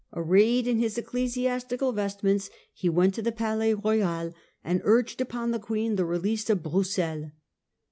Arrayed 0.15 0.65
in 0.65 0.79
his 0.79 0.97
ecclesiastical 0.97 1.91
vestments 1.91 2.49
he 2.73 2.89
went 2.89 3.13
to 3.13 3.21
the 3.21 3.31
Palais 3.31 3.75
Royal 3.75 4.33
and 4.63 4.81
urged 4.83 5.21
upon 5.21 5.51
the 5.51 5.59
Queen 5.59 5.95
the 5.95 6.05
release 6.05 6.49
of 6.49 6.63
Broussel. 6.63 7.29